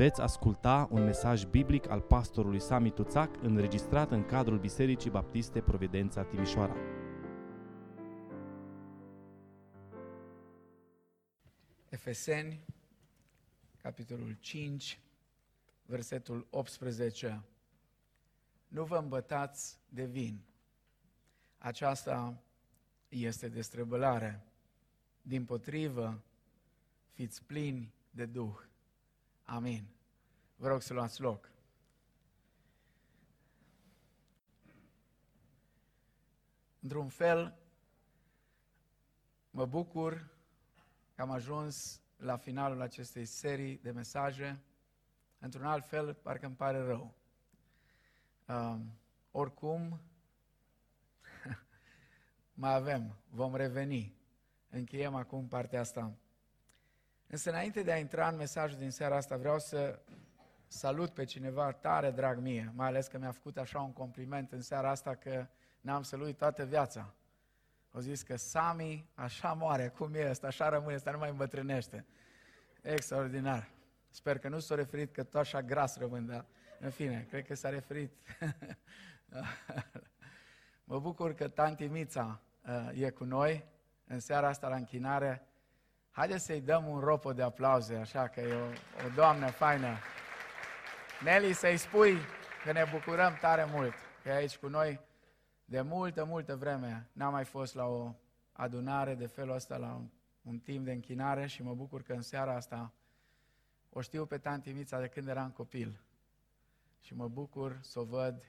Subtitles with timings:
[0.00, 6.24] Veți asculta un mesaj biblic al pastorului Sami Tuțac înregistrat în cadrul Bisericii Baptiste Providența
[6.24, 6.76] Timișoara.
[11.88, 12.64] Efeseni,
[13.82, 15.00] capitolul 5,
[15.86, 17.42] versetul 18.
[18.68, 20.40] Nu vă îmbătați de vin.
[21.58, 22.42] Aceasta
[23.08, 24.46] este destrăbălare.
[25.22, 26.22] Din potrivă,
[27.12, 28.68] fiți plini de Duh.
[29.50, 29.86] Amin.
[30.56, 31.50] Vă rog să luați loc.
[36.80, 37.58] Într-un fel,
[39.50, 40.28] mă bucur
[41.14, 44.60] că am ajuns la finalul acestei serii de mesaje.
[45.38, 47.14] Într-un alt fel, parcă îmi pare rău.
[48.46, 48.80] Uh,
[49.30, 50.00] oricum,
[52.62, 54.14] mai avem, vom reveni.
[54.68, 56.14] Încheiem acum partea asta.
[57.30, 59.98] Însă înainte de a intra în mesajul din seara asta, vreau să
[60.66, 64.60] salut pe cineva tare drag mie, mai ales că mi-a făcut așa un compliment în
[64.60, 65.46] seara asta că
[65.80, 67.14] n-am să-l uit toată viața.
[67.92, 72.06] Au zis că Sami așa moare, cum e ăsta, așa rămâne, ăsta nu mai îmbătrânește.
[72.82, 73.70] Extraordinar.
[74.10, 76.44] Sper că nu s-a referit că tot așa gras rămân, dar
[76.80, 78.12] în fine, cred că s-a referit.
[80.84, 83.64] mă bucur că tanti Mița uh, e cu noi
[84.06, 85.44] în seara asta la închinare.
[86.10, 88.66] Haideți să-i dăm un ropo de aplauze, așa că e o,
[89.06, 89.98] o doamnă faină.
[91.22, 92.16] Nelly, să-i spui
[92.64, 95.00] că ne bucurăm tare mult că e aici cu noi.
[95.64, 98.14] De multă, multă vreme n-am mai fost la o
[98.52, 100.08] adunare de felul ăsta, la un,
[100.42, 102.92] un timp de închinare și mă bucur că în seara asta
[103.90, 106.00] o știu pe tanti Mița de când eram copil.
[107.00, 108.44] Și mă bucur să o văd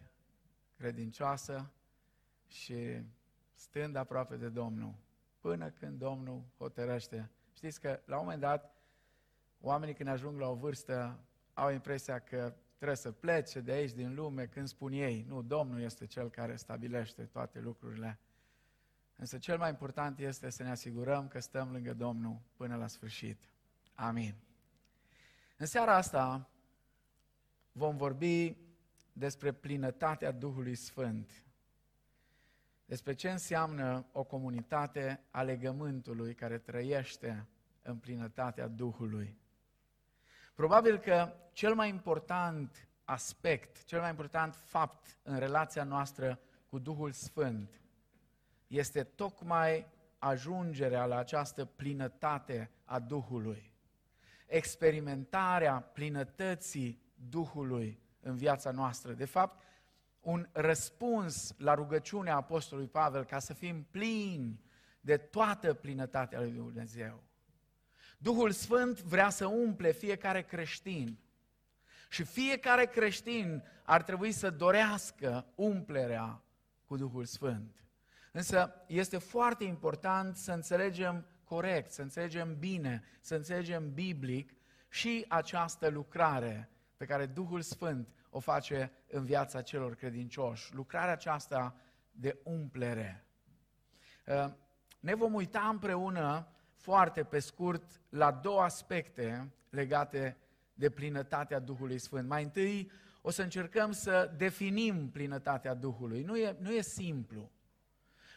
[0.78, 1.72] credincioasă
[2.48, 3.02] și
[3.54, 4.94] stând aproape de Domnul,
[5.40, 7.30] până când Domnul hotărăște.
[7.62, 8.76] Știți că la un moment dat,
[9.60, 11.20] oamenii când ajung la o vârstă
[11.54, 15.26] au impresia că trebuie să plece de aici, din lume, când spun ei.
[15.28, 18.20] Nu, Domnul este Cel care stabilește toate lucrurile.
[19.16, 23.44] Însă cel mai important este să ne asigurăm că stăm lângă Domnul până la sfârșit.
[23.94, 24.36] Amin.
[25.58, 26.50] În seara asta
[27.72, 28.58] vom vorbi
[29.14, 31.46] despre plinătatea Duhului Sfânt.
[32.92, 37.48] Despre ce înseamnă o comunitate a legământului care trăiește
[37.82, 39.38] în plinătatea Duhului.
[40.56, 47.12] Probabil că cel mai important aspect, cel mai important fapt în relația noastră cu Duhul
[47.12, 47.82] Sfânt
[48.68, 49.88] este tocmai
[50.20, 53.74] ajungerea la această plinătate a Duhului.
[54.48, 59.14] Experimentarea plinătății Duhului în viața noastră.
[59.14, 59.62] De fapt,
[60.22, 64.62] un răspuns la rugăciunea Apostolului Pavel ca să fim plini
[65.02, 67.24] de toată plinătatea lui Dumnezeu.
[68.18, 71.20] Duhul Sfânt vrea să umple fiecare creștin.
[72.10, 76.42] Și fiecare creștin ar trebui să dorească umplerea
[76.86, 77.84] cu Duhul Sfânt.
[78.32, 84.54] Însă este foarte important să înțelegem corect, să înțelegem bine, să înțelegem biblic
[84.90, 90.76] și această lucrare pe care Duhul Sfânt o face în viața celor credincioși.
[90.76, 91.76] Lucrarea aceasta
[92.12, 93.26] de umplere.
[94.26, 94.52] Uh,
[95.00, 100.38] ne vom uita împreună foarte pe scurt la două aspecte legate
[100.74, 102.28] de plinătatea Duhului Sfânt.
[102.28, 102.92] Mai întâi
[103.22, 106.24] o să încercăm să definim plinătatea Duhului.
[106.24, 107.52] Nu e, nu e simplu.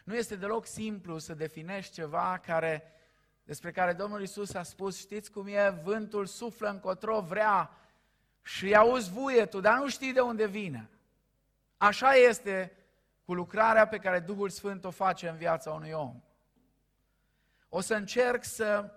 [0.03, 2.83] Nu este deloc simplu să definești ceva care,
[3.43, 7.69] despre care Domnul Isus a spus, știți cum e, vântul suflă încotro, vrea
[8.45, 10.89] și auzi vuietul, dar nu știi de unde vine.
[11.77, 12.71] Așa este
[13.23, 16.21] cu lucrarea pe care Duhul Sfânt o face în viața unui om.
[17.69, 18.91] O să încerc să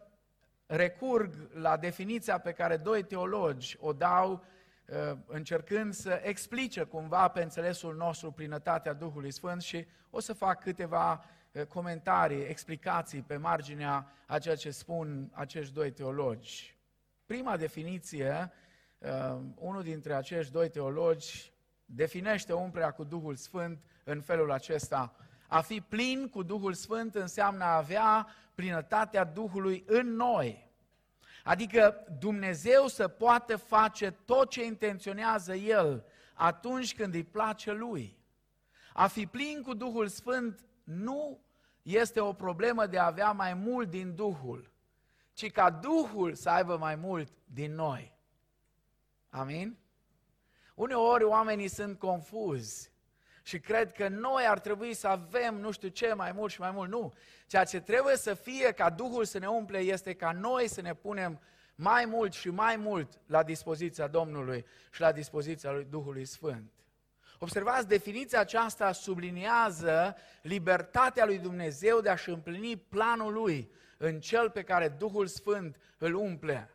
[0.67, 4.45] recurg la definiția pe care doi teologi o dau
[4.87, 10.61] uh, încercând să explice cumva pe înțelesul nostru plinătatea Duhului Sfânt și o să fac
[10.61, 16.77] câteva uh, comentarii, explicații pe marginea a ceea ce spun acești doi teologi.
[17.27, 18.53] Prima definiție,
[18.99, 21.53] uh, unul dintre acești doi teologi
[21.85, 25.17] definește umplerea cu Duhul Sfânt în felul acesta.
[25.47, 30.71] A fi plin cu Duhul Sfânt înseamnă a avea plinătatea Duhului în noi.
[31.45, 38.17] Adică Dumnezeu să poată face tot ce intenționează El atunci când îi place Lui.
[38.93, 41.41] A fi plin cu Duhul Sfânt nu
[41.83, 44.71] este o problemă de a avea mai mult din Duhul,
[45.33, 48.18] ci ca Duhul să aibă mai mult din noi.
[49.31, 49.79] Amin?
[50.75, 52.91] Uneori oamenii sunt confuzi
[53.43, 56.71] și cred că noi ar trebui să avem nu știu ce mai mult și mai
[56.71, 56.91] mult.
[56.91, 57.13] Nu.
[57.47, 60.95] Ceea ce trebuie să fie ca Duhul să ne umple este ca noi să ne
[60.95, 61.41] punem
[61.75, 66.73] mai mult și mai mult la dispoziția Domnului și la dispoziția lui Duhului Sfânt.
[67.39, 74.63] Observați, definiția aceasta subliniază libertatea lui Dumnezeu de a-și împlini planul lui în cel pe
[74.63, 76.71] care Duhul Sfânt îl umple.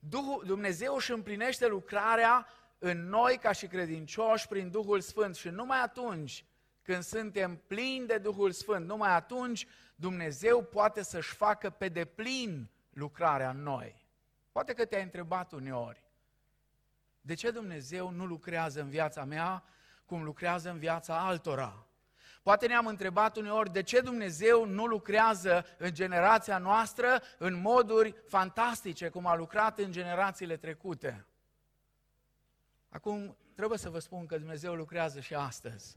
[0.00, 2.46] Duhul, Dumnezeu își împlinește lucrarea
[2.78, 6.44] în noi ca și credincioși prin Duhul Sfânt și numai atunci
[6.82, 13.50] când suntem plini de Duhul Sfânt, numai atunci Dumnezeu poate să-și facă pe deplin lucrarea
[13.50, 14.08] în noi.
[14.52, 16.04] Poate că te-ai întrebat uneori,
[17.20, 19.64] de ce Dumnezeu nu lucrează în viața mea
[20.04, 21.86] cum lucrează în viața altora?
[22.42, 29.08] Poate ne-am întrebat uneori de ce Dumnezeu nu lucrează în generația noastră în moduri fantastice,
[29.08, 31.26] cum a lucrat în generațiile trecute.
[32.88, 35.96] Acum, trebuie să vă spun că Dumnezeu lucrează și astăzi.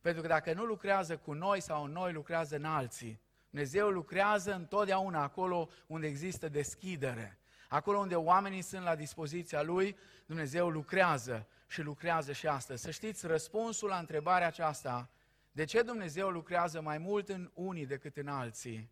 [0.00, 3.20] Pentru că dacă nu lucrează cu noi sau noi lucrează în alții,
[3.50, 7.38] Dumnezeu lucrează întotdeauna acolo unde există deschidere.
[7.68, 9.96] Acolo unde oamenii sunt la dispoziția Lui,
[10.26, 12.82] Dumnezeu lucrează și lucrează și astăzi.
[12.82, 15.10] Să știți, răspunsul la întrebarea aceasta,
[15.52, 18.90] de ce Dumnezeu lucrează mai mult în unii decât în alții,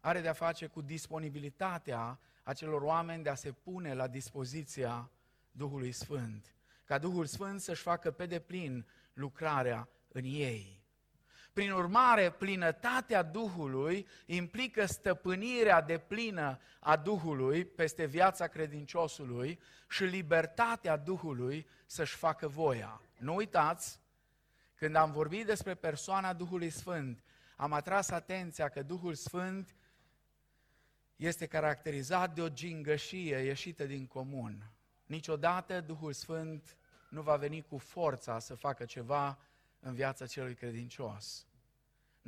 [0.00, 5.10] are de-a face cu disponibilitatea acelor oameni de a se pune la dispoziția
[5.50, 6.54] Duhului Sfânt.
[6.84, 10.82] Ca Duhul Sfânt să-și facă pe deplin lucrarea în ei.
[11.52, 20.96] Prin urmare, plinătatea Duhului implică stăpânirea de plină a Duhului peste viața credinciosului și libertatea
[20.96, 23.00] Duhului să-și facă voia.
[23.18, 24.00] Nu uitați,
[24.78, 27.22] când am vorbit despre persoana Duhului Sfânt,
[27.56, 29.74] am atras atenția că Duhul Sfânt
[31.16, 34.70] este caracterizat de o gingășie ieșită din comun.
[35.06, 36.76] Niciodată Duhul Sfânt
[37.08, 39.38] nu va veni cu forța să facă ceva
[39.80, 41.48] în viața celui credincios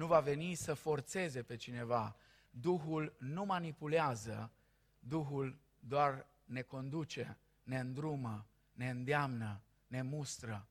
[0.00, 2.16] nu va veni să forțeze pe cineva.
[2.50, 4.52] Duhul nu manipulează,
[4.98, 10.68] Duhul doar ne conduce, ne îndrumă, ne îndeamnă, ne mustră,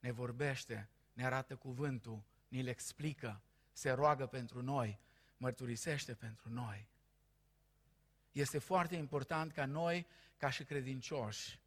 [0.00, 3.40] ne vorbește, ne arată cuvântul, ni-l explică,
[3.72, 5.00] se roagă pentru noi,
[5.36, 6.88] mărturisește pentru noi.
[8.32, 11.60] Este foarte important ca noi, ca și credincioși,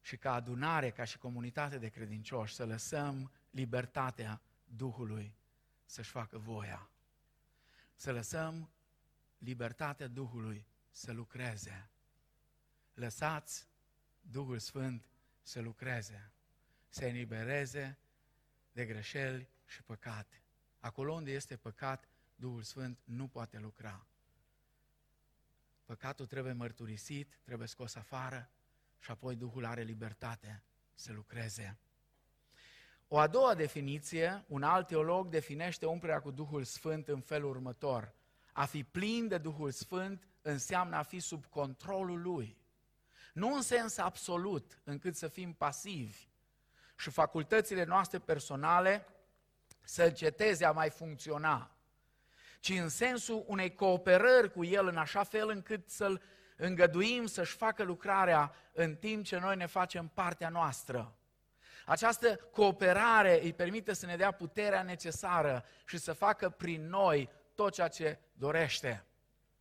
[0.00, 5.34] și ca adunare, ca și comunitate de credincioși, să lăsăm libertatea Duhului
[5.84, 6.88] să-și facă voia.
[7.94, 8.70] Să lăsăm
[9.38, 11.90] libertatea Duhului să lucreze.
[12.94, 13.66] Lăsați
[14.20, 15.06] Duhul Sfânt
[15.42, 16.32] să lucreze,
[16.88, 17.98] să elibereze
[18.72, 20.42] de greșeli și păcate.
[20.80, 24.06] Acolo unde este păcat, Duhul Sfânt nu poate lucra.
[25.84, 28.50] Păcatul trebuie mărturisit, trebuie scos afară
[28.98, 30.62] și apoi Duhul are libertate
[30.94, 31.78] să lucreze.
[33.08, 38.14] O a doua definiție, un alt teolog definește umplerea cu Duhul Sfânt în felul următor.
[38.52, 42.56] A fi plin de Duhul Sfânt înseamnă a fi sub controlul Lui.
[43.32, 46.26] Nu în sens absolut, încât să fim pasivi
[47.02, 49.06] și facultățile noastre personale
[49.84, 51.70] să înceteze a mai funcționa,
[52.60, 56.22] ci în sensul unei cooperări cu El în așa fel încât să-L
[56.56, 61.16] îngăduim să-și facă lucrarea în timp ce noi ne facem partea noastră.
[61.86, 67.72] Această cooperare îi permite să ne dea puterea necesară și să facă prin noi tot
[67.72, 69.04] ceea ce dorește.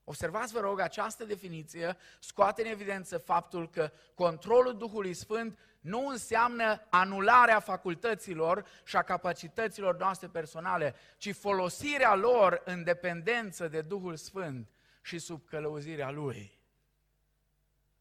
[0.03, 6.87] Observați, vă rog, această definiție scoate în evidență faptul că controlul Duhului Sfânt nu înseamnă
[6.89, 14.69] anularea facultăților și a capacităților noastre personale, ci folosirea lor în dependență de Duhul Sfânt
[15.01, 16.59] și sub călăuzirea Lui.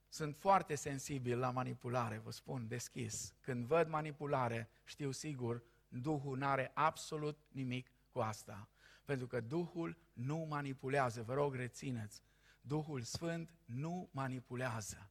[0.08, 3.34] Sunt foarte sensibil la manipulare, vă spun deschis.
[3.40, 8.68] Când văd manipulare, știu sigur, Duhul nu are absolut nimic cu asta.
[9.04, 12.22] Pentru că Duhul nu manipulează, vă rog rețineți.
[12.60, 15.09] Duhul Sfânt nu manipulează.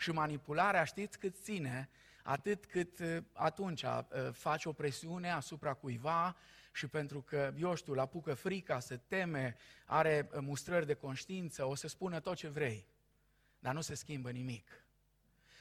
[0.00, 1.88] Și manipularea știți cât ține?
[2.22, 4.02] Atât cât uh, atunci uh,
[4.32, 6.36] faci o presiune asupra cuiva
[6.72, 11.64] și pentru că, eu știu, la apucă frica, se teme, are uh, mustrări de conștiință,
[11.64, 12.86] o să spună tot ce vrei.
[13.58, 14.84] Dar nu se schimbă nimic.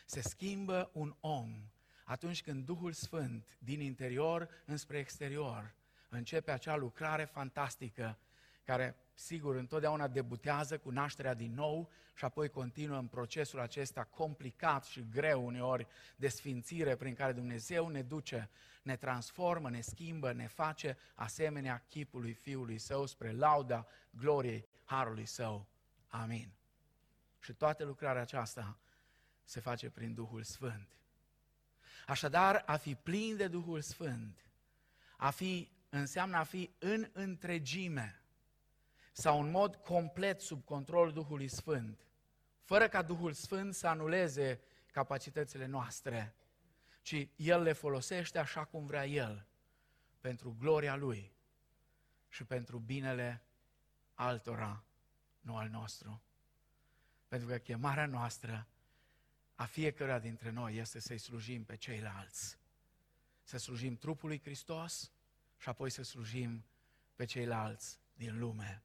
[0.06, 1.70] Se schimbă un om
[2.04, 5.74] atunci când Duhul Sfânt din interior înspre exterior
[6.10, 8.18] începe acea lucrare fantastică
[8.70, 14.84] care, sigur, întotdeauna debutează cu nașterea din nou și apoi continuă în procesul acesta complicat
[14.84, 18.50] și greu uneori de sfințire prin care Dumnezeu ne duce,
[18.82, 25.68] ne transformă, ne schimbă, ne face asemenea chipului Fiului Său spre lauda gloriei Harului Său.
[26.08, 26.52] Amin.
[27.40, 28.80] Și toată lucrarea aceasta
[29.44, 30.98] se face prin Duhul Sfânt.
[32.08, 34.52] Așadar, a fi plin de Duhul Sfânt,
[35.18, 38.19] a fi, înseamnă a fi în întregime
[39.12, 42.08] sau în mod complet sub controlul Duhului Sfânt,
[42.64, 44.62] fără ca Duhul Sfânt să anuleze
[44.92, 46.36] capacitățile noastre,
[47.02, 49.48] ci El le folosește așa cum vrea El,
[50.20, 51.34] pentru gloria Lui
[52.28, 53.44] și pentru binele
[54.14, 54.84] altora,
[55.40, 56.22] nu al nostru.
[57.28, 58.68] Pentru că chemarea noastră
[59.56, 62.60] a fiecăruia dintre noi este să-i slujim pe ceilalți.
[63.44, 65.12] Să slujim trupului Hristos
[65.58, 66.66] și apoi să slujim
[67.16, 68.84] pe ceilalți din lume.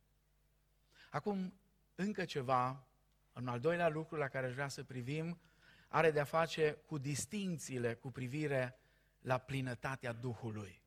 [1.14, 1.54] Acum,
[1.94, 2.86] încă ceva,
[3.32, 5.40] un al doilea lucru la care aș vrea să privim,
[5.88, 8.78] are de-a face cu distințiile cu privire
[9.20, 10.82] la plinătatea Duhului.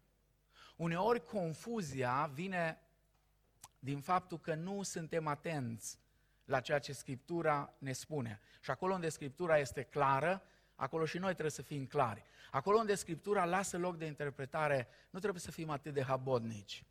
[0.75, 2.79] Uneori confuzia vine
[3.79, 5.99] din faptul că nu suntem atenți
[6.45, 8.39] la ceea ce Scriptura ne spune.
[8.61, 10.41] Și acolo unde Scriptura este clară,
[10.75, 12.23] acolo și noi trebuie să fim clari.
[12.51, 16.85] Acolo unde Scriptura lasă loc de interpretare, nu trebuie să fim atât de habodnici.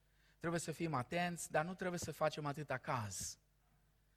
[0.47, 3.39] Trebuie să fim atenți, dar nu trebuie să facem atâta caz.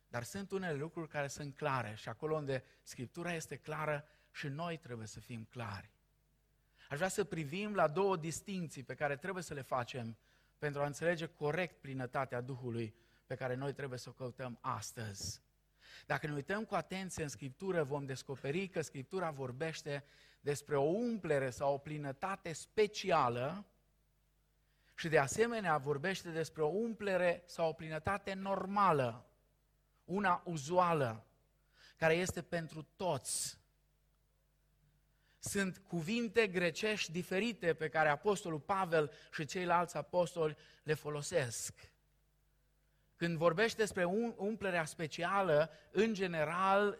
[0.07, 4.77] Dar sunt unele lucruri care sunt clare și acolo unde Scriptura este clară și noi
[4.77, 5.91] trebuie să fim clari.
[6.89, 10.17] Aș vrea să privim la două distinții pe care trebuie să le facem
[10.57, 12.95] pentru a înțelege corect plinătatea Duhului
[13.25, 15.41] pe care noi trebuie să o căutăm astăzi.
[16.05, 20.03] Dacă ne uităm cu atenție în Scriptură, vom descoperi că Scriptura vorbește
[20.41, 23.65] despre o umplere sau o plinătate specială
[24.99, 29.25] și de asemenea vorbește despre o umplere sau o plinătate normală,
[30.05, 31.25] una uzuală,
[31.97, 33.59] care este pentru toți.
[35.39, 41.73] Sunt cuvinte grecești diferite pe care Apostolul Pavel și ceilalți apostoli le folosesc.
[43.15, 44.03] Când vorbești despre
[44.35, 46.99] umplerea specială, în general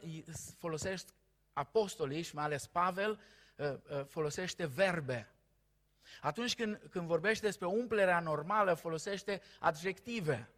[0.58, 1.14] folosești
[1.54, 3.20] apostolii și mai ales Pavel,
[3.58, 5.28] ă, ă, folosește verbe.
[6.22, 10.50] Atunci când, când vorbește despre umplerea normală, folosește adjective.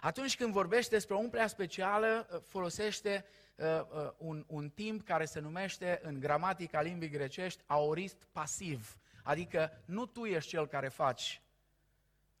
[0.00, 5.40] Atunci când vorbește despre umplerea specială, ă, folosește uh, uh, un, un timp care se
[5.40, 8.96] numește în gramatica limbii grecești aorist pasiv.
[9.22, 11.42] Adică nu tu ești cel care faci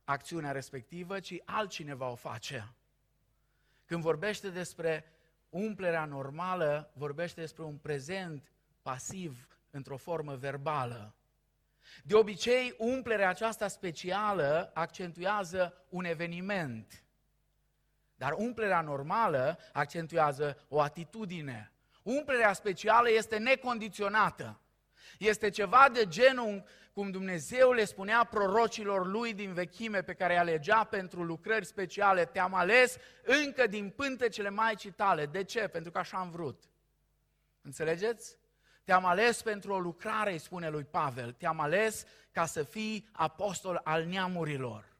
[0.04, 2.72] acțiunea respectivă, ci altcineva o face.
[3.84, 5.04] Când vorbește despre
[5.48, 8.52] umplerea normală, vorbește despre un prezent
[8.82, 11.14] pasiv într-o formă verbală.
[12.04, 17.04] De obicei, umplerea aceasta specială accentuează un eveniment,
[18.14, 21.72] dar umplerea normală accentuează o atitudine.
[22.02, 24.60] Umplerea specială este necondiționată.
[25.18, 30.38] Este ceva de genul cum Dumnezeu le spunea prorocilor lui din vechime pe care îi
[30.38, 35.26] alegea pentru lucrări speciale, te-am ales încă din pântecele Maicii tale.
[35.26, 35.68] De ce?
[35.68, 36.62] Pentru că așa am vrut.
[37.62, 38.36] Înțelegeți?
[38.84, 41.32] Te-am ales pentru o lucrare, îi spune lui Pavel.
[41.32, 44.96] Te-am ales ca să fii apostol al neamurilor.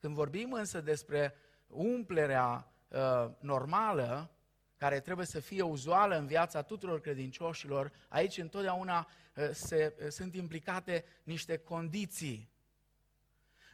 [0.00, 1.34] Când vorbim însă despre
[1.66, 4.30] umplerea uh, normală,
[4.76, 10.34] care trebuie să fie uzuală în viața tuturor credincioșilor, aici întotdeauna uh, se, uh, sunt
[10.34, 12.50] implicate niște condiții.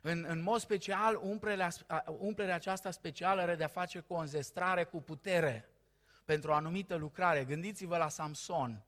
[0.02, 1.68] În, în mod special, umplerea,
[2.06, 5.68] umplerea aceasta specială are de-a face cu o înzestrare cu putere
[6.24, 7.44] pentru o anumită lucrare.
[7.44, 8.84] Gândiți-vă la Samson.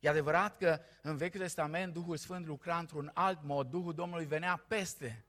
[0.00, 4.64] E adevărat că în Vechiul Testament Duhul Sfânt lucra într-un alt mod, Duhul Domnului venea
[4.68, 5.24] peste.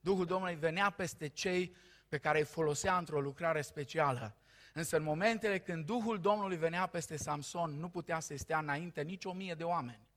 [0.00, 1.74] Duhul Domnului venea peste cei
[2.08, 4.36] pe care îi folosea într-o lucrare specială.
[4.72, 9.24] Însă în momentele când Duhul Domnului venea peste Samson, nu putea să stea înainte nici
[9.24, 10.08] o mie de oameni.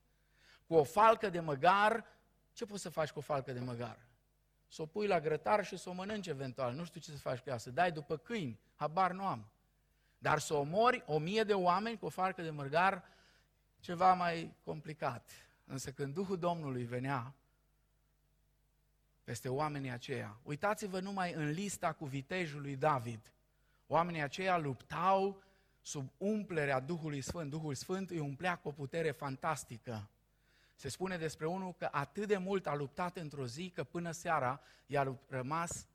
[0.66, 2.04] Cu o falcă de măgar,
[2.52, 3.98] ce poți să faci cu o falcă de măgar?
[4.68, 6.74] Să o pui la grătar și să o mănânci eventual.
[6.74, 9.50] Nu știu ce să faci cu ea, să dai după câini, habar nu am.
[10.18, 13.04] Dar să omori o mie de oameni cu o falcă de măgar,
[13.80, 15.30] ceva mai complicat.
[15.64, 17.34] Însă când Duhul Domnului venea
[19.24, 23.32] peste oamenii aceia, uitați-vă numai în lista cu vitejul lui David–
[23.90, 25.42] Oamenii aceia luptau
[25.80, 27.50] sub umplerea Duhului Sfânt.
[27.50, 30.08] Duhul Sfânt îi umplea cu o putere fantastică.
[30.74, 34.60] Se spune despre unul că atât de mult a luptat într-o zi că până seara
[34.86, 35.86] i-a rămas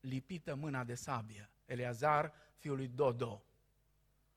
[0.00, 1.50] lipită mâna de sabie.
[1.66, 3.42] Eleazar, fiul lui Dodo,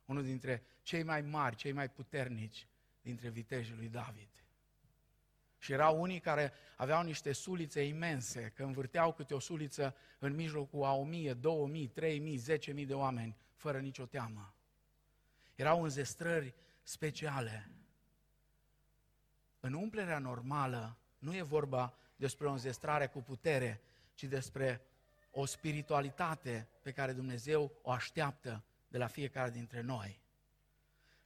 [0.05, 2.67] unul dintre cei mai mari, cei mai puternici
[3.01, 4.29] dintre vitejii lui David.
[5.57, 10.83] Și erau unii care aveau niște sulițe imense, că învârteau câte o suliță în mijlocul
[10.83, 14.53] a o mie, două mii, trei mii, zece mii de oameni, fără nicio teamă.
[15.55, 17.69] Erau înzestrări speciale.
[19.59, 23.81] În umplerea normală nu e vorba despre o înzestrare cu putere,
[24.13, 24.81] ci despre
[25.31, 28.63] o spiritualitate pe care Dumnezeu o așteaptă
[28.93, 30.19] de la fiecare dintre noi.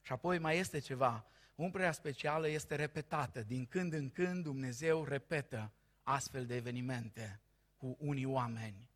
[0.02, 1.26] Și apoi mai este ceva,
[1.58, 3.42] Umplerea specială este repetată.
[3.42, 5.72] Din când în când Dumnezeu repetă
[6.02, 7.40] astfel de evenimente
[7.76, 8.90] cu unii oameni,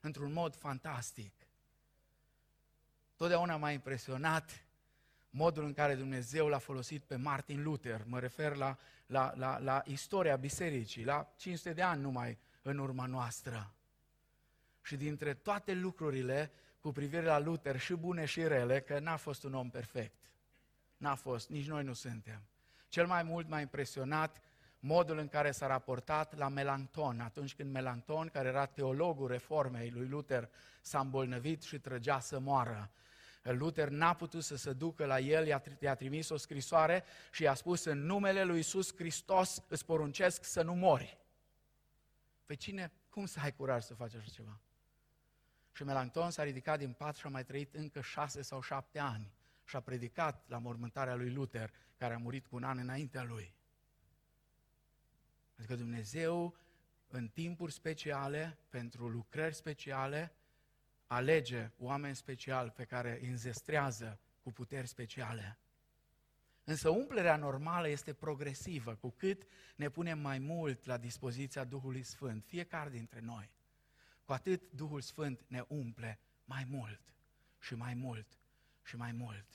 [0.00, 1.32] într-un mod fantastic.
[3.16, 4.66] Totdeauna m-a impresionat
[5.30, 8.04] modul în care Dumnezeu l-a folosit pe Martin Luther.
[8.06, 13.06] Mă refer la, la, la, la istoria bisericii, la 500 de ani numai în urma
[13.06, 13.72] noastră.
[14.82, 16.50] Și dintre toate lucrurile
[16.88, 20.18] cu privire la Luther, și bune și rele, că n-a fost un om perfect.
[20.96, 22.42] N-a fost, nici noi nu suntem.
[22.88, 24.42] Cel mai mult m-a impresionat
[24.78, 30.06] modul în care s-a raportat la Melanchthon, atunci când Melanchthon, care era teologul reformei lui
[30.06, 30.48] Luther,
[30.80, 32.90] s-a îmbolnăvit și trăgea să moară.
[33.42, 37.54] Luther n-a putut să se ducă la el, i-a, i-a trimis o scrisoare și i-a
[37.54, 41.18] spus în numele lui Iisus Hristos îți poruncesc să nu mori.
[42.46, 44.60] Pe cine, cum să ai curaj să faci așa ceva?
[45.78, 49.32] Și Melanchthon s-a ridicat din pat și a mai trăit încă șase sau șapte ani
[49.64, 53.54] și a predicat la mormântarea lui Luther, care a murit cu un an înaintea lui.
[55.58, 56.56] Adică Dumnezeu,
[57.08, 60.32] în timpuri speciale, pentru lucrări speciale,
[61.06, 65.58] alege oameni speciali pe care îi înzestrează cu puteri speciale.
[66.64, 69.42] Însă umplerea normală este progresivă, cu cât
[69.76, 73.56] ne punem mai mult la dispoziția Duhului Sfânt, fiecare dintre noi.
[74.28, 77.00] Cu atât Duhul Sfânt ne umple mai mult
[77.58, 78.26] și mai mult
[78.84, 79.46] și mai mult.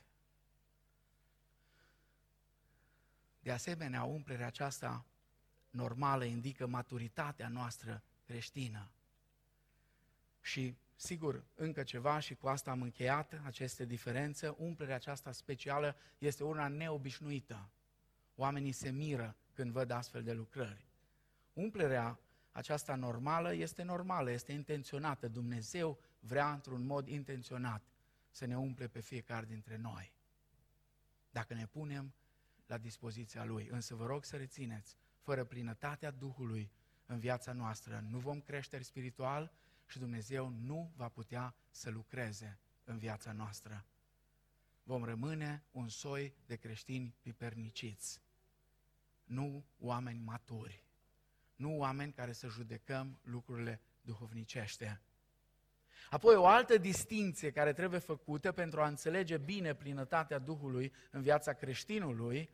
[3.40, 5.06] De asemenea, umplerea aceasta
[5.70, 8.92] normală indică maturitatea noastră creștină.
[10.42, 14.48] Și Sigur, încă ceva și cu asta am încheiat aceste diferențe.
[14.58, 17.70] Umplerea aceasta specială este una neobișnuită.
[18.36, 20.86] Oamenii se miră când văd astfel de lucrări.
[21.54, 22.20] Umplerea
[22.54, 25.28] aceasta normală este normală, este intenționată.
[25.28, 27.84] Dumnezeu vrea într-un mod intenționat
[28.32, 30.14] să ne umple pe fiecare dintre noi.
[31.32, 32.14] Dacă ne punem
[32.66, 33.68] la dispoziția Lui.
[33.72, 36.72] Însă vă rog să rețineți, fără plinătatea Duhului
[37.06, 39.52] în viața noastră, nu vom crește spiritual,
[39.88, 43.86] și Dumnezeu nu va putea să lucreze în viața noastră.
[44.84, 48.22] Vom rămâne un soi de creștini piperniciți,
[49.24, 50.83] nu oameni maturi,
[51.64, 55.02] nu oameni care să judecăm lucrurile duhovnicește.
[56.10, 61.54] Apoi o altă distinție care trebuie făcută pentru a înțelege bine plinătatea Duhului în viața
[61.54, 62.50] creștinului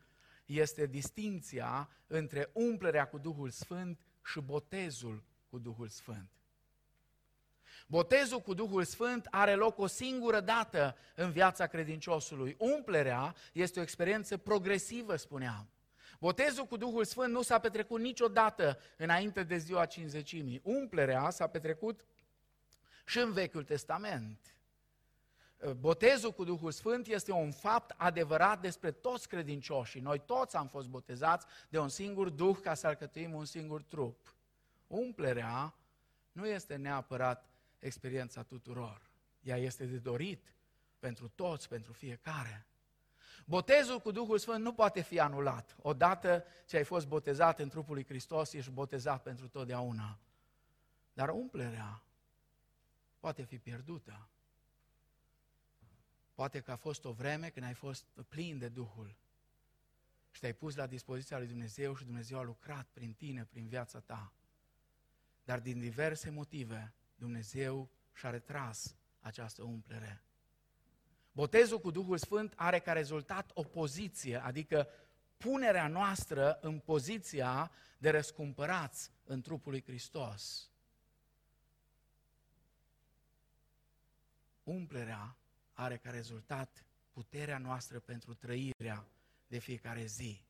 [0.46, 6.30] este distinția între umplerea cu Duhul Sfânt și botezul cu Duhul Sfânt.
[7.88, 12.56] Botezul cu Duhul Sfânt are loc o singură dată în viața credinciosului.
[12.58, 15.70] Umplerea este o experiență progresivă, spuneam.
[16.20, 20.62] Botezul cu Duhul Sfânt nu s-a petrecut niciodată înainte de ziua cinzecimii.
[20.64, 22.06] Umplerea s-a petrecut
[23.06, 24.54] și în Vechiul Testament.
[25.80, 30.02] Botezul cu Duhul Sfânt este un fapt adevărat despre toți credincioșii.
[30.02, 34.36] Noi toți am fost botezați de un singur Duh ca să alcătuim un singur trup.
[34.88, 35.74] Umplerea
[36.32, 39.10] nu este neapărat experiența tuturor.
[39.42, 40.54] Ea este de dorit
[41.00, 42.68] pentru toți, pentru fiecare.
[43.46, 45.76] Botezul cu Duhul Sfânt nu poate fi anulat.
[45.82, 50.20] Odată ce ai fost botezat în trupul lui Hristos, ești botezat pentru totdeauna.
[51.14, 52.04] Dar umplerea
[53.20, 54.30] poate fi pierdută.
[56.34, 59.16] Poate că a fost o vreme când ai fost plin de Duhul
[60.32, 64.00] și te-ai pus la dispoziția lui Dumnezeu și Dumnezeu a lucrat prin tine, prin viața
[64.00, 64.34] ta.
[65.44, 70.24] Dar din diverse motive, Dumnezeu și-a retras această umplere.
[71.40, 74.88] Botezul cu Duhul Sfânt are ca rezultat o poziție, adică
[75.38, 80.70] punerea noastră în poziția de răscumpărați în trupul lui Hristos.
[84.64, 85.36] Umplerea
[85.74, 89.06] are ca rezultat puterea noastră pentru trăirea
[89.48, 90.42] de fiecare zi.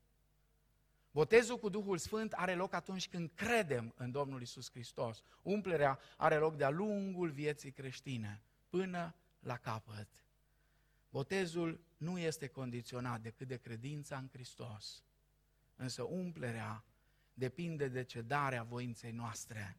[1.12, 5.23] Botezul cu Duhul Sfânt are loc atunci când credem în Domnul Isus Hristos.
[5.41, 10.08] Umplerea are loc de-a lungul vieții creștine, până la capăt.
[11.19, 15.03] Botezul nu este condiționat decât de credința în Hristos,
[15.75, 16.84] însă umplerea
[17.34, 19.77] depinde de cedarea voinței noastre.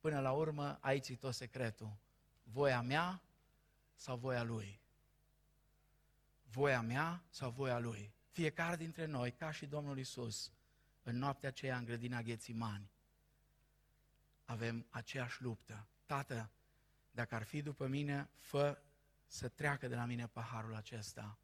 [0.00, 1.96] Până la urmă, aici e tot secretul.
[2.42, 3.22] Voia mea
[3.94, 4.80] sau voia Lui?
[6.42, 8.12] Voia mea sau voia Lui?
[8.30, 10.52] Fiecare dintre noi, ca și Domnul Isus,
[11.02, 12.90] în noaptea aceea în grădina Ghețimani,
[14.44, 15.86] avem aceeași luptă.
[16.06, 16.50] Tată,
[17.10, 18.78] dacă ar fi după mine, fă
[19.26, 21.38] să treacă de la mine paharul acesta.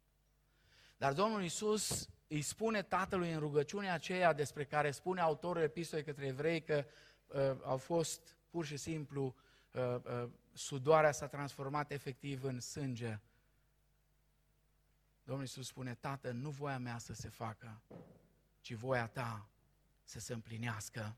[0.97, 6.25] Dar Domnul Isus îi spune tatălui în rugăciunea aceea despre care spune autorul epistolei către
[6.25, 6.85] evrei că
[7.27, 9.35] uh, au fost pur și simplu,
[9.71, 13.19] uh, uh, sudoarea s-a transformat efectiv în sânge.
[15.23, 17.81] Domnul Isus spune, Tată, nu voia mea să se facă,
[18.61, 19.49] ci voia ta
[20.03, 21.15] să se împlinească.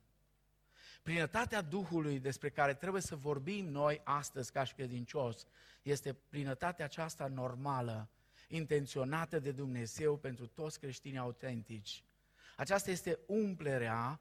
[1.04, 5.48] Plinătatea Duhului despre care trebuie să vorbim noi astăzi ca și credincios
[5.82, 8.10] este plinătatea aceasta normală,
[8.48, 12.04] intenționată de Dumnezeu pentru toți creștinii autentici.
[12.56, 14.20] Aceasta este umplerea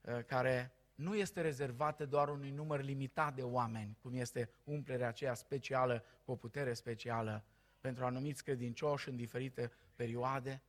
[0.00, 5.34] uh, care nu este rezervată doar unui număr limitat de oameni, cum este umplerea aceea
[5.34, 7.44] specială cu o putere specială
[7.80, 10.62] pentru anumiți credincioși în diferite perioade,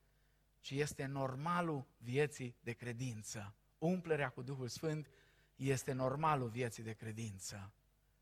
[0.59, 3.53] ci este normalul vieții de credință.
[3.77, 5.07] Umplerea cu Duhul Sfânt
[5.55, 7.71] este normalul vieții de credință.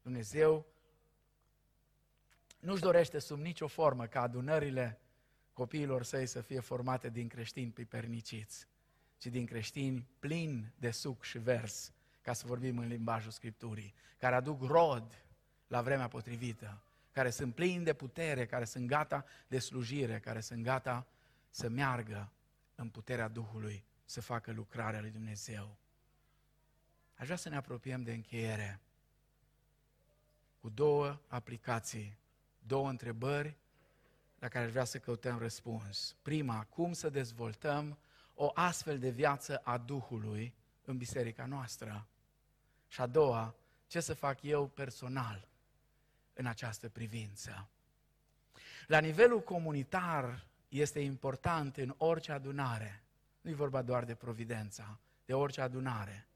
[0.02, 0.66] Dumnezeu
[2.60, 5.00] nu-și dorește sub nicio formă ca adunările
[5.54, 8.68] copiilor săi să fie formate din creștini piperniciți,
[9.18, 11.92] ci din creștini plini de suc și vers,
[12.22, 15.26] ca să vorbim în limbajul Scripturii, care aduc rod
[15.68, 20.64] la vremea potrivită, care sunt plini de putere, care sunt gata de slujire, care sunt
[20.64, 21.08] gata
[21.50, 22.32] să meargă
[22.76, 25.78] în puterea Duhului, să facă lucrarea lui Dumnezeu.
[27.16, 28.80] Aș vrea să ne apropiem de încheiere
[30.62, 32.18] cu două aplicații,
[32.60, 33.58] două întrebări
[34.40, 36.16] la care aș vrea să căutăm răspuns.
[36.22, 37.98] Prima, cum să dezvoltăm
[38.34, 40.54] o astfel de viață a Duhului
[40.86, 42.08] în biserica noastră?
[42.88, 43.56] Și a doua,
[43.88, 45.48] ce să fac eu personal
[46.34, 47.68] în această privință?
[48.88, 53.04] La nivelul comunitar este important în orice adunare,
[53.42, 56.28] nu e vorba doar de providența, de orice adunare,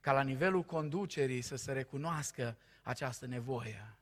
[0.00, 3.94] ca la nivelul conducerii să se recunoască această nevoie.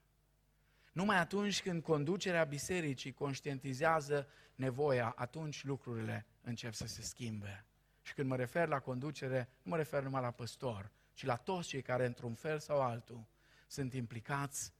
[0.91, 7.65] Numai atunci când conducerea bisericii conștientizează nevoia, atunci lucrurile încep să se schimbe.
[8.01, 11.67] Și când mă refer la conducere, nu mă refer numai la păstor, ci la toți
[11.67, 13.25] cei care, într-un fel sau altul,
[13.67, 14.73] sunt implicați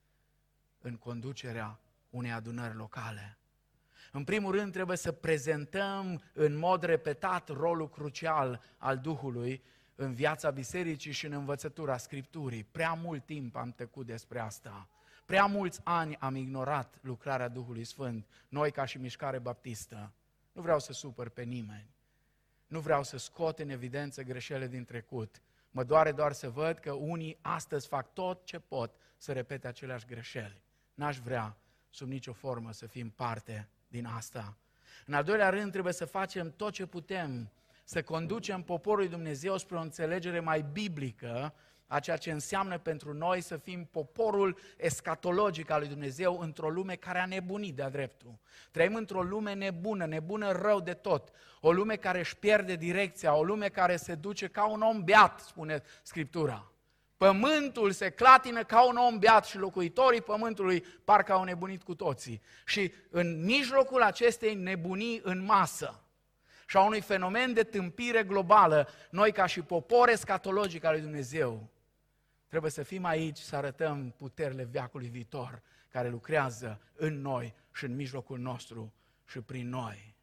[0.82, 1.80] în conducerea
[2.10, 3.38] unei adunări locale.
[4.12, 9.64] În primul rând, trebuie să prezentăm în mod repetat rolul crucial al Duhului
[10.00, 12.64] în viața bisericii și în învățătura Scripturii.
[12.64, 14.88] Prea mult timp am trecut despre asta.
[15.26, 20.12] Prea mulți ani am ignorat lucrarea Duhului Sfânt, noi ca și mișcare baptistă.
[20.52, 21.90] Nu vreau să supăr pe nimeni.
[22.68, 25.42] Nu vreau să scot în evidență greșele din trecut.
[25.72, 30.06] Mă doare doar să văd că unii astăzi fac tot ce pot să repete aceleași
[30.06, 30.62] greșeli.
[30.94, 31.58] N-aș vrea
[31.90, 34.58] sub nicio formă să fim parte din asta.
[35.06, 37.52] În al doilea rând, trebuie să facem tot ce putem
[37.90, 41.54] să conducem poporul lui Dumnezeu spre o înțelegere mai biblică
[41.88, 46.96] a ceea ce înseamnă pentru noi să fim poporul escatologic al lui Dumnezeu într-o lume
[46.96, 48.40] care a nebunit de-a dreptul.
[48.72, 51.30] Trăim într-o lume nebună, nebună rău de tot.
[51.62, 55.40] O lume care își pierde direcția, o lume care se duce ca un om beat,
[55.40, 56.72] spune Scriptura.
[57.18, 62.42] Pământul se clatină ca un om beat și locuitorii pământului parcă au nebunit cu toții.
[62.66, 66.04] Și în mijlocul acestei nebunii în masă,
[66.70, 71.70] și a unui fenomen de tâmpire globală, noi ca și popor escatologic al lui Dumnezeu,
[72.48, 77.96] trebuie să fim aici să arătăm puterile veacului viitor care lucrează în noi și în
[77.96, 78.94] mijlocul nostru
[79.26, 80.16] și prin noi.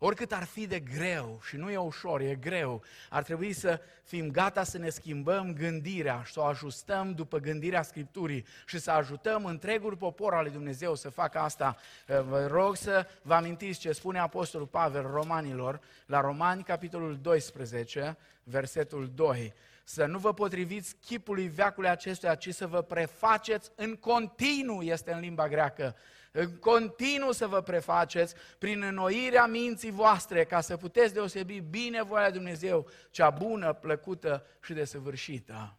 [0.00, 4.30] Oricât ar fi de greu, și nu e ușor, e greu, ar trebui să fim
[4.30, 9.44] gata să ne schimbăm gândirea și să o ajustăm după gândirea Scripturii și să ajutăm
[9.44, 11.76] întregul popor al lui Dumnezeu să facă asta.
[12.06, 19.10] Vă rog să vă amintiți ce spune Apostolul Pavel romanilor la Romani, capitolul 12, versetul
[19.14, 25.12] 2 să nu vă potriviți chipului veacului acestuia, ci să vă prefaceți în continuu, este
[25.12, 25.96] în limba greacă,
[26.32, 32.30] în continuu să vă prefaceți prin înnoirea minții voastre, ca să puteți deosebi bine voia
[32.30, 35.76] Dumnezeu, cea bună, plăcută și desăvârșită.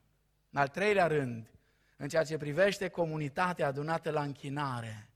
[0.51, 1.51] În al treilea rând,
[1.97, 5.09] în ceea ce privește comunitatea adunată la închinare,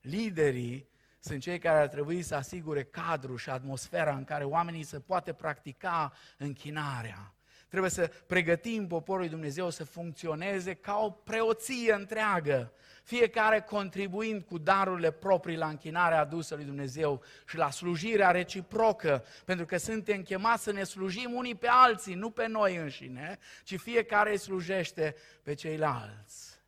[0.00, 0.88] liderii
[1.20, 5.32] sunt cei care ar trebui să asigure cadrul și atmosfera în care oamenii să poată
[5.32, 7.34] practica închinarea.
[7.70, 14.58] Trebuie să pregătim poporul lui Dumnezeu să funcționeze ca o preoție întreagă, fiecare contribuind cu
[14.58, 20.62] darurile proprii la închinarea adusă lui Dumnezeu și la slujirea reciprocă, pentru că suntem chemați
[20.62, 25.54] să ne slujim unii pe alții, nu pe noi înșine, ci fiecare îi slujește pe
[25.54, 26.58] ceilalți.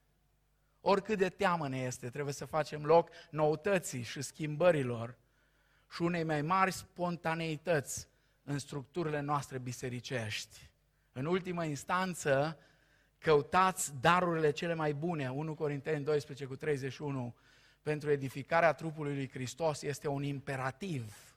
[0.81, 5.17] Oricât de teamă ne este, trebuie să facem loc noutății și schimbărilor
[5.93, 8.09] și unei mai mari spontaneități
[8.45, 10.71] în structurile noastre bisericești.
[11.13, 12.59] În ultimă instanță,
[13.19, 17.35] căutați darurile cele mai bune, 1 Corinteni 12 cu 31,
[17.83, 21.37] pentru edificarea trupului lui Hristos este un imperativ.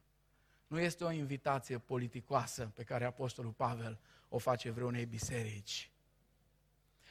[0.67, 5.89] Nu este o invitație politicoasă pe care Apostolul Pavel o face vreunei biserici.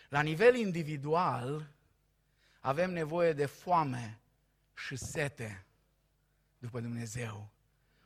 [0.08, 1.70] La nivel individual,
[2.60, 4.18] avem nevoie de foame
[4.74, 5.66] și sete
[6.58, 7.48] după Dumnezeu.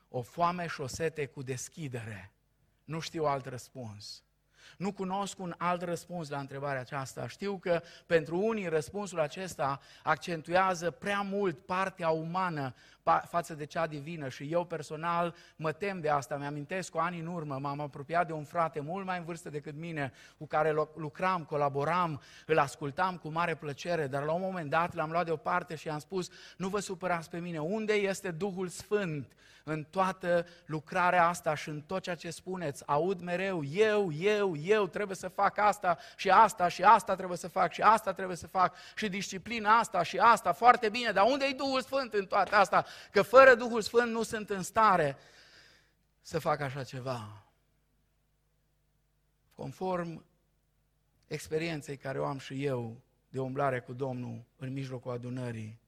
[0.08, 2.32] O foame și o sete cu deschidere.
[2.84, 4.22] Nu știu alt răspuns.
[4.76, 7.28] Nu cunosc un alt răspuns la întrebarea aceasta.
[7.28, 12.74] Știu că pentru unii răspunsul acesta accentuează prea mult partea umană
[13.28, 16.36] față de cea divină și eu personal mă tem de asta.
[16.36, 19.74] Mi-amintesc cu ani în urmă, m-am apropiat de un frate mult mai în vârstă decât
[19.74, 24.94] mine, cu care lucram, colaboram, îl ascultam cu mare plăcere, dar la un moment dat
[24.94, 29.32] l-am luat deoparte și i-am spus, nu vă supărați pe mine, unde este Duhul Sfânt
[29.68, 32.82] în toată lucrarea asta și în tot ceea ce spuneți?
[32.86, 37.48] Aud mereu, eu, eu, eu trebuie să fac asta și asta și asta trebuie să
[37.48, 41.44] fac și asta trebuie să fac și disciplina asta și asta, foarte bine, dar unde
[41.44, 42.84] e Duhul Sfânt în toate asta?
[43.10, 45.16] că fără Duhul Sfânt nu sunt în stare
[46.20, 47.42] să fac așa ceva.
[49.54, 50.24] Conform
[51.26, 55.78] experienței care o am și eu de umblare cu Domnul în mijlocul adunării,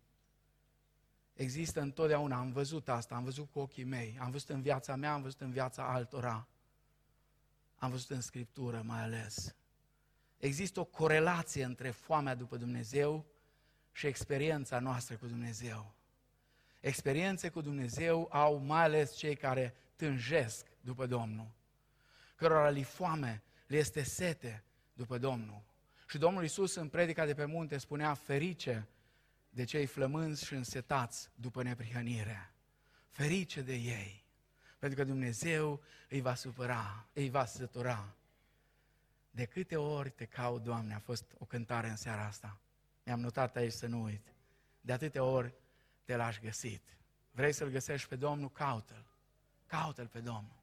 [1.40, 5.12] există întotdeauna, am văzut asta, am văzut cu ochii mei, am văzut în viața mea,
[5.12, 6.46] am văzut în viața altora,
[7.76, 9.54] am văzut în Scriptură mai ales.
[10.38, 13.26] Există o corelație între foamea după Dumnezeu
[13.92, 15.94] și experiența noastră cu Dumnezeu.
[16.80, 21.50] Experiențe cu Dumnezeu au mai ales cei care tânjesc după Domnul,
[22.36, 25.62] cărora li foame, le este sete după Domnul.
[26.08, 28.88] Și Domnul Isus în predica de pe munte spunea, ferice
[29.50, 32.52] de cei flămânzi și însetați după neprihănire.
[33.08, 34.24] Ferice de ei,
[34.78, 38.14] pentru că Dumnezeu îi va supăra, îi va sătura.
[39.30, 42.60] De câte ori te caut, Doamne, a fost o cântare în seara asta.
[43.04, 44.34] Mi-am notat aici să nu uit.
[44.80, 45.54] De atâtea ori
[46.04, 46.82] te l-aș găsit.
[47.30, 48.50] Vrei să-L găsești pe Domnul?
[48.50, 49.06] Caută-L.
[49.66, 50.59] Caută-L pe Domnul.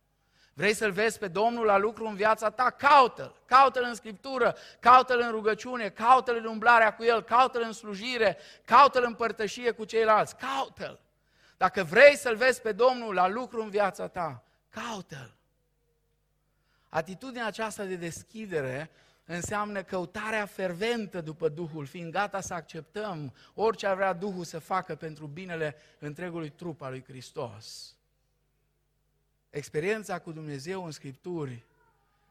[0.58, 2.70] Vrei să-L vezi pe Domnul la lucru în viața ta?
[2.70, 3.36] Caută-L.
[3.46, 9.04] Caută-L în Scriptură, caută-L în rugăciune, caută-L în umblarea cu El, caută-L în slujire, caută-L
[9.04, 11.00] în părtășie cu ceilalți, caută-L.
[11.58, 15.36] Dacă vrei să-L vezi pe Domnul la lucru în viața ta, caută-L.
[16.90, 18.90] Atitudinea aceasta de deschidere
[19.26, 24.96] înseamnă căutarea ferventă după Duhul, fiind gata să acceptăm orice ar vrea Duhul să facă
[24.96, 27.97] pentru binele întregului trup al lui Hristos.
[29.50, 31.64] Experiența cu Dumnezeu în Scripturi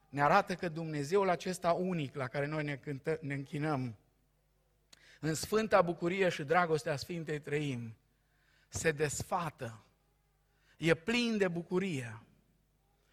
[0.08, 3.96] ne arată că Dumnezeul acesta unic la care noi ne, cântă, ne închinăm,
[5.20, 7.96] în sfânta bucurie și dragostea Sfintei Trăim,
[8.68, 9.84] se desfată,
[10.76, 12.20] e plin de bucurie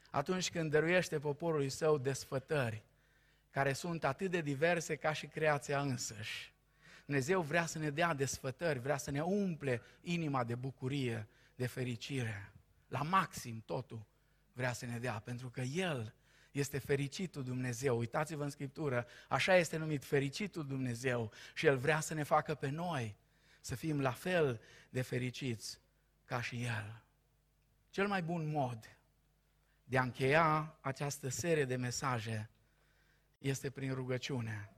[0.10, 2.84] atunci când dăruiește poporului său desfătări
[3.52, 6.54] care sunt atât de diverse ca și creația însăși.
[7.06, 12.53] Dumnezeu vrea să ne dea desfătări, vrea să ne umple inima de bucurie, de fericire.
[12.94, 14.06] La maxim totul
[14.52, 16.14] vrea să ne dea, pentru că El
[16.52, 17.98] este fericitul Dumnezeu.
[17.98, 22.70] Uitați-vă în Scriptură, așa este numit fericitul Dumnezeu și El vrea să ne facă pe
[22.70, 23.16] noi
[23.62, 25.80] să fim la fel de fericiți
[26.26, 27.04] ca și El.
[27.90, 28.98] Cel mai bun mod
[29.84, 32.50] de a încheia această serie de mesaje
[33.38, 34.70] este prin rugăciune.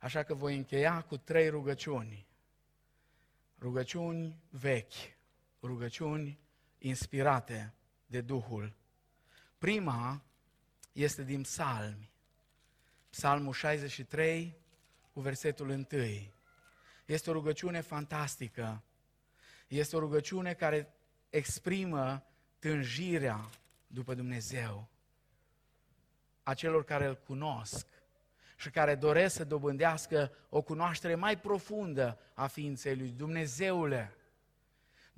[0.00, 2.26] Așa că voi încheia cu trei rugăciuni.
[3.58, 5.16] Rugăciuni vechi,
[5.62, 6.46] rugăciuni
[6.78, 7.74] inspirate
[8.06, 8.72] de Duhul.
[9.58, 10.22] Prima
[10.92, 12.10] este din psalmi.
[13.10, 14.56] Psalmul 63
[15.12, 15.86] cu versetul 1.
[17.04, 18.82] Este o rugăciune fantastică.
[19.68, 20.94] Este o rugăciune care
[21.30, 22.26] exprimă
[22.58, 23.50] tânjirea
[23.86, 24.88] după Dumnezeu
[26.48, 27.86] a celor care îl cunosc
[28.56, 34.16] și care doresc să dobândească o cunoaștere mai profundă a ființei lui Dumnezeule.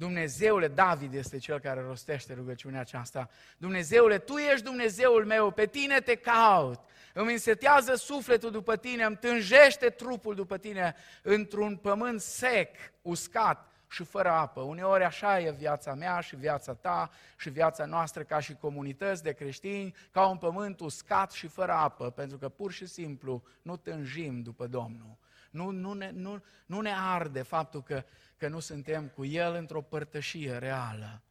[0.01, 3.29] Dumnezeule, David este cel care rostește rugăciunea aceasta.
[3.57, 6.81] Dumnezeule, Tu ești Dumnezeul meu, pe Tine te caut.
[7.15, 14.05] Îmi însetează sufletul după Tine, îmi tânjește trupul după Tine într-un pământ sec, uscat, și
[14.05, 14.61] fără apă.
[14.61, 19.33] Uneori așa e viața mea și viața ta și viața noastră ca și comunități de
[19.33, 24.43] creștini, ca un pământ uscat și fără apă, pentru că pur și simplu nu tânjim
[24.43, 25.17] după Domnul.
[25.51, 28.05] Nu, nu, ne, nu, nu ne arde faptul că,
[28.37, 31.23] că nu suntem cu El într-o părtășie reală.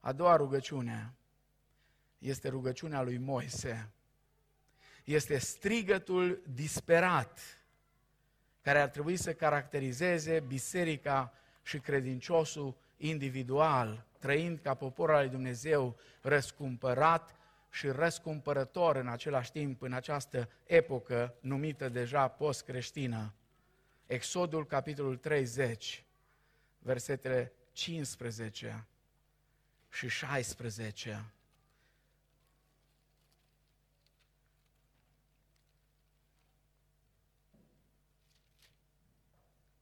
[0.00, 1.12] A doua rugăciune
[2.18, 3.90] este rugăciunea lui Moise.
[5.04, 7.40] Este strigătul disperat
[8.60, 15.96] care ar trebui să caracterizeze biserica și credinciosul individual, trăind ca popor al lui Dumnezeu,
[16.20, 17.36] răscumpărat
[17.70, 23.34] și răscumpărător în același timp, în această epocă numită deja post-creștină.
[24.12, 26.04] Exodul, capitolul 30,
[26.78, 28.86] versetele 15
[29.90, 31.32] și 16.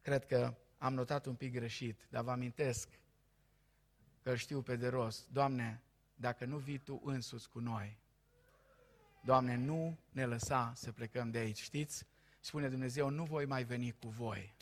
[0.00, 2.88] Cred că am notat un pic greșit, dar vă amintesc
[4.22, 5.28] că știu pe de rost.
[5.28, 5.82] Doamne,
[6.14, 7.98] dacă nu vii Tu însuți cu noi,
[9.20, 12.06] Doamne, nu ne lăsa să plecăm de aici, știți?
[12.40, 14.54] Spune Dumnezeu, nu voi mai veni cu voi.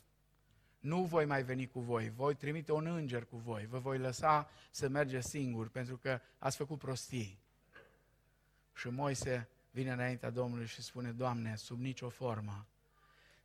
[0.79, 4.49] Nu voi mai veni cu voi, voi trimite un înger cu voi, vă voi lăsa
[4.71, 7.39] să mergeți singuri, pentru că ați făcut prostii.
[8.73, 12.67] Și Moise vine înaintea Domnului și spune, Doamne, sub nicio formă,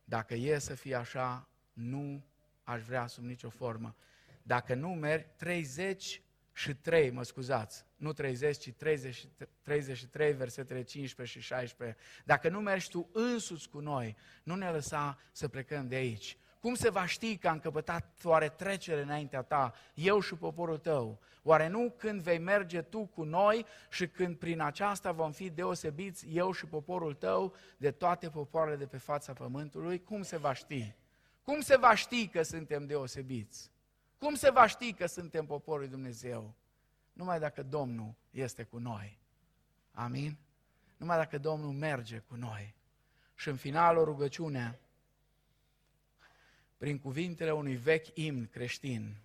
[0.03, 2.23] dacă e să fie așa, nu
[2.63, 3.95] aș vrea sub nicio formă.
[4.43, 6.21] Dacă nu merg, 30
[6.57, 9.27] și 3, mă scuzați, nu 30, ci 30,
[9.61, 11.97] 33, versetele 15 și 16.
[12.25, 16.37] Dacă nu mergi tu însuți cu noi, nu ne lăsa să plecăm de aici.
[16.59, 21.19] Cum se va ști că am căpătat oare trecere înaintea ta, eu și poporul tău?
[21.43, 26.27] Oare nu când vei merge tu cu noi și când prin aceasta vom fi deosebiți
[26.29, 30.03] eu și poporul tău de toate popoarele de pe fața pământului?
[30.03, 30.95] Cum se va ști?
[31.43, 33.73] Cum se va ști că suntem deosebiți?
[34.17, 36.55] Cum se va ști că suntem poporul lui Dumnezeu?
[37.13, 39.19] Numai dacă Domnul este cu noi.
[39.91, 40.37] Amin?
[40.97, 42.75] Numai dacă Domnul merge cu noi.
[43.35, 44.79] Și în final o rugăciune
[46.77, 49.15] prin cuvintele unui vechi imn creștin,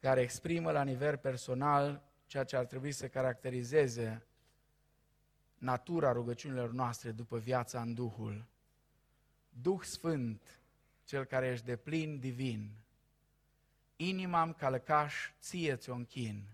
[0.00, 4.26] care exprimă la nivel personal ceea ce ar trebui să caracterizeze
[5.58, 8.44] natura rugăciunilor noastre după viața în Duhul.
[9.48, 10.60] Duh Sfânt,
[11.04, 12.70] cel care ești de plin divin,
[14.00, 16.44] inima-mi calcaș, ție ți-o închin,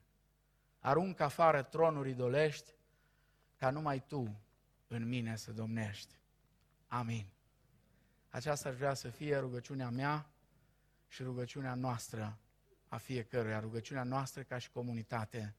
[0.78, 2.70] arunc afară tronuri idolești,
[3.56, 4.40] ca numai Tu
[4.86, 6.14] în mine să domnești.
[6.86, 7.26] Amin.
[8.28, 10.30] Aceasta ar vrea să fie rugăciunea mea
[11.08, 12.38] și rugăciunea noastră
[12.88, 15.54] a fiecăruia, rugăciunea noastră ca și comunitate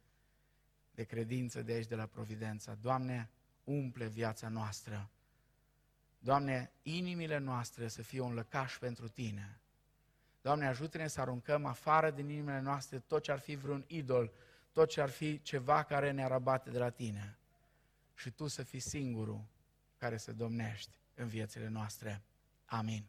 [0.91, 2.75] de credință de aici, de la Providența.
[2.75, 3.29] Doamne,
[3.63, 5.09] umple viața noastră.
[6.19, 9.59] Doamne, inimile noastre să fie un lăcaș pentru Tine.
[10.45, 14.31] Doamne, ajută-ne să aruncăm afară din inimile noastre tot ce ar fi vreun idol,
[14.71, 17.37] tot ce ar fi ceva care ne arabate de la Tine.
[18.15, 19.45] Și Tu să fii singurul
[19.97, 22.21] care să domnești în viețile noastre.
[22.65, 23.05] Amin.